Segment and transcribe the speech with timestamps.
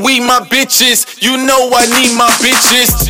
[0.00, 1.20] weed, my bitches.
[1.22, 3.01] You know I need my bitches.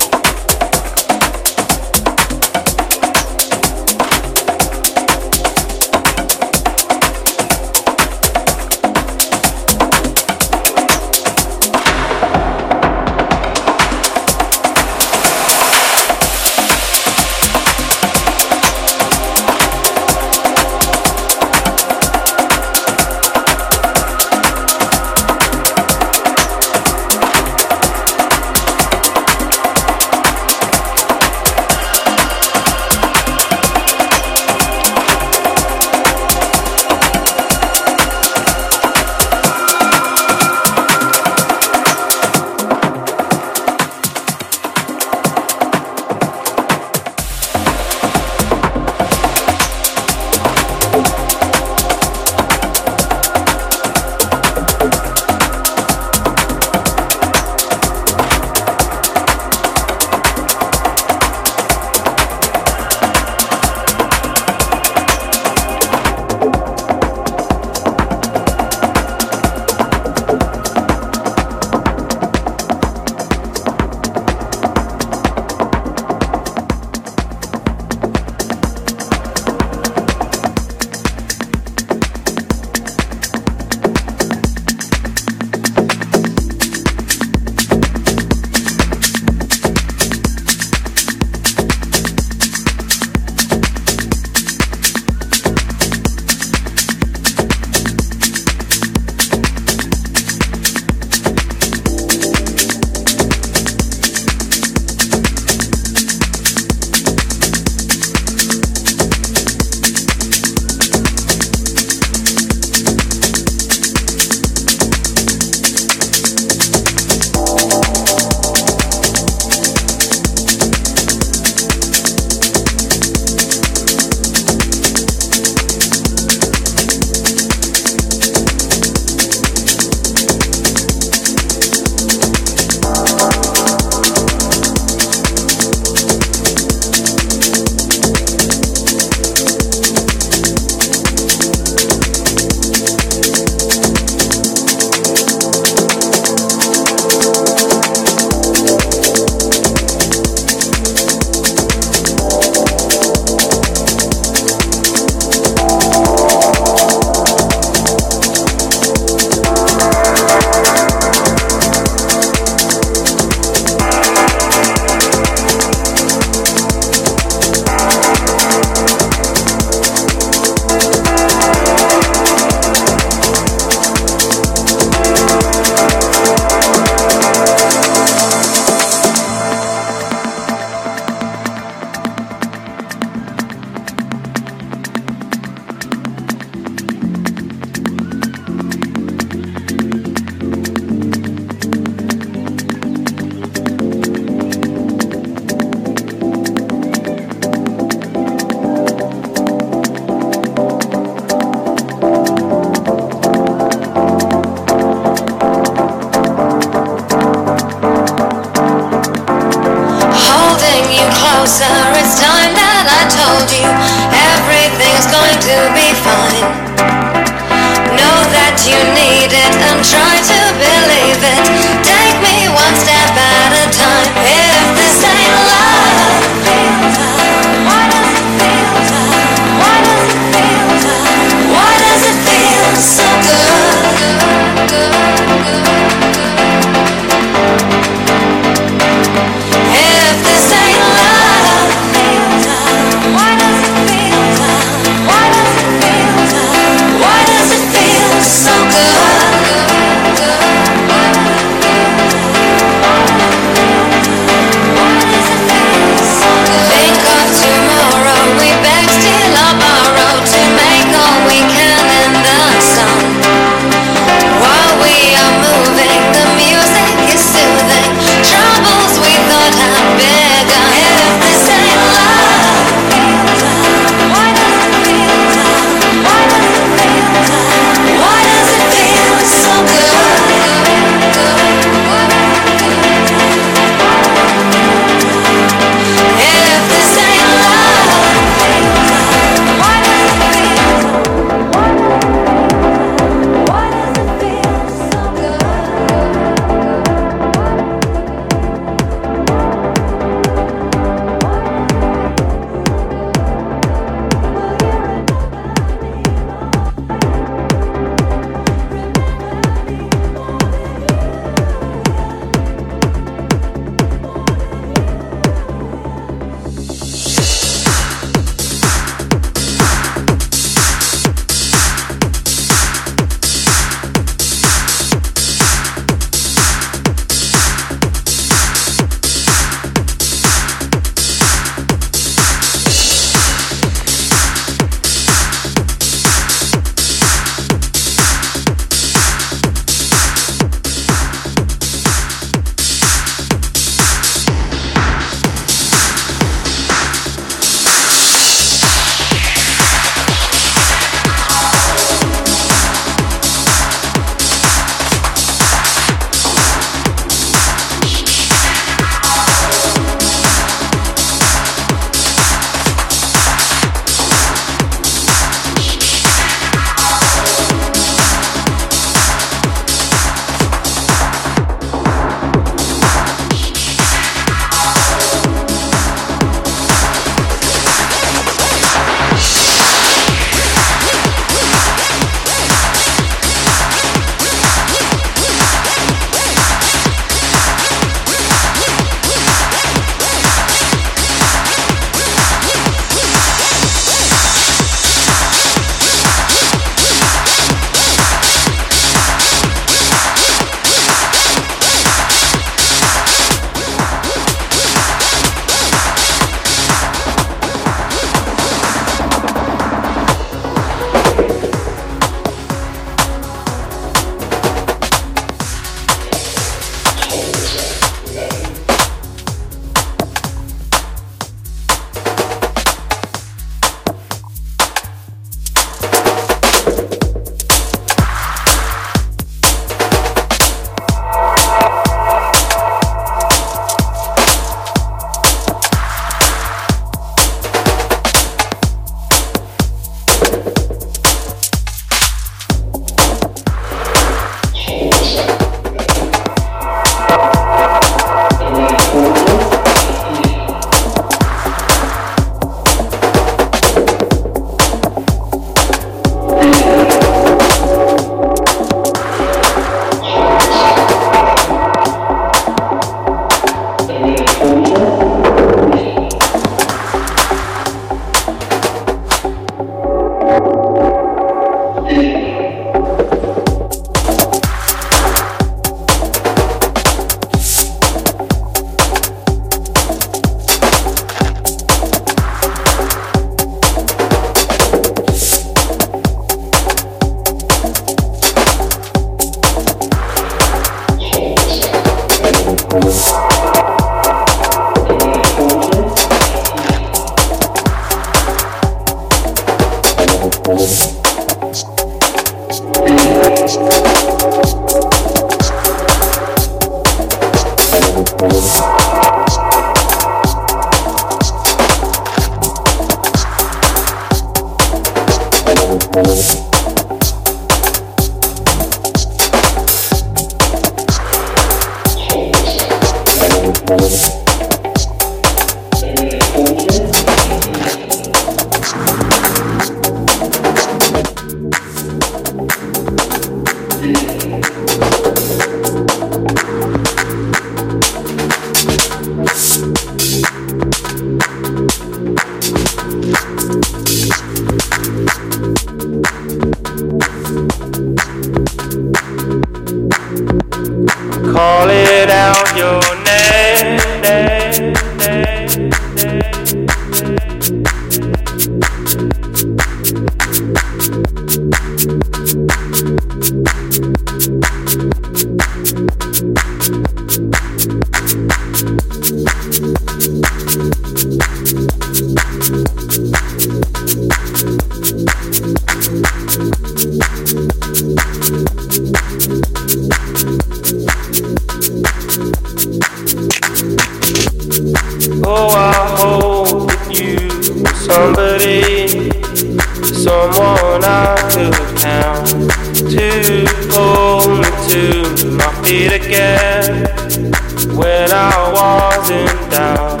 [599.06, 600.00] counting down.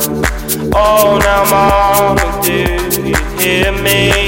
[0.74, 4.25] Oh, now, Mama, do you hear me?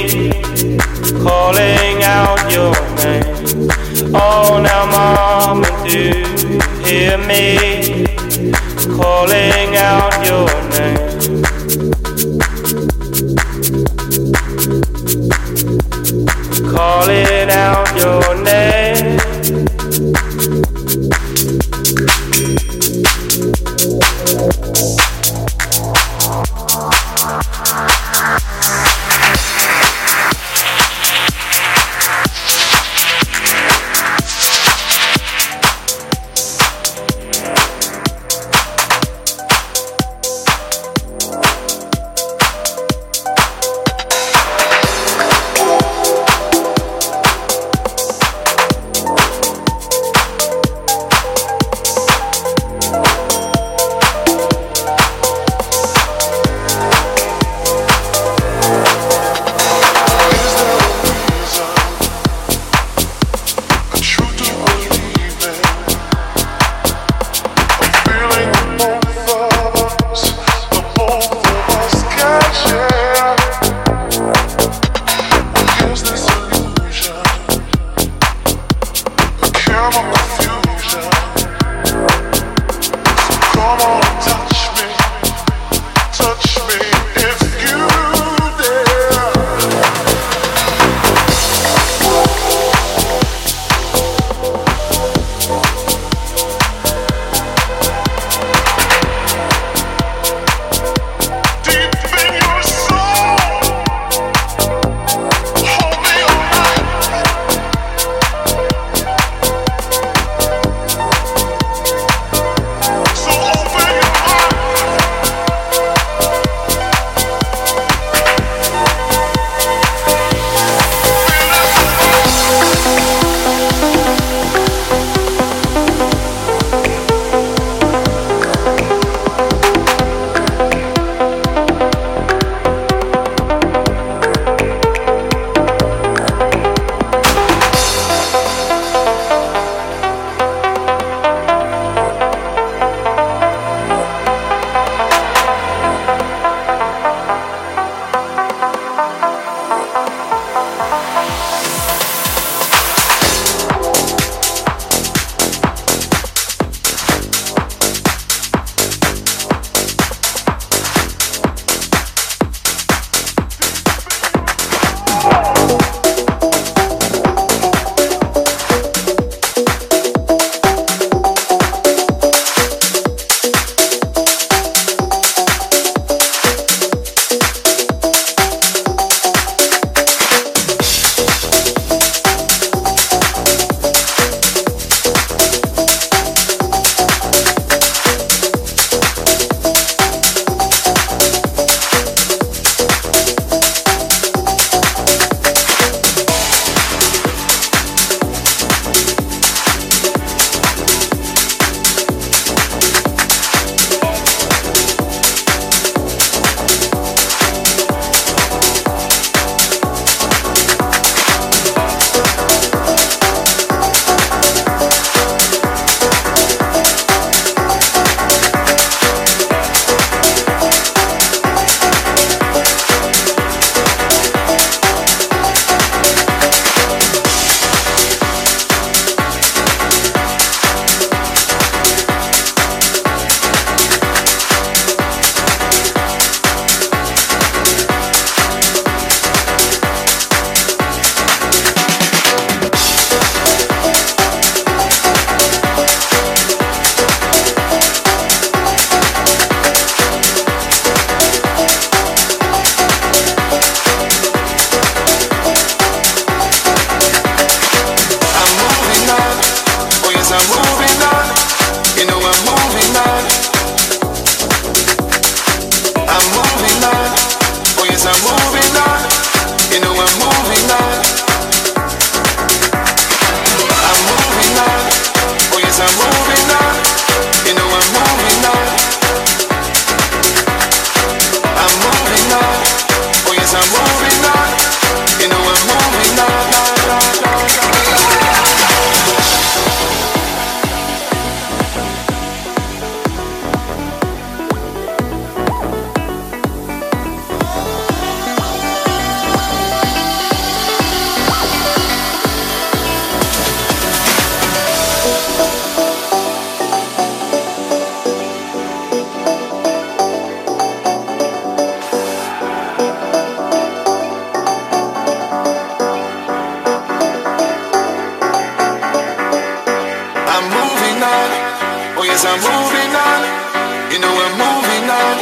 [321.01, 323.49] Oh, yes, I'm moving on.
[323.93, 325.17] You know I'm moving on.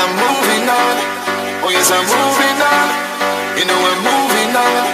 [0.00, 0.96] I'm moving on.
[1.62, 2.88] Oh yes, I'm moving on.
[3.58, 4.84] You know I'm moving on.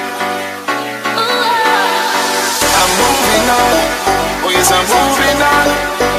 [2.80, 3.76] I'm moving on.
[4.44, 6.15] Oh yes, I'm moving on.